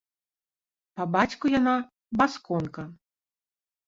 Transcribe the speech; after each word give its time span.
Па 0.99 1.03
бацьку 1.15 1.51
яна 1.59 1.73
басконка. 2.21 2.81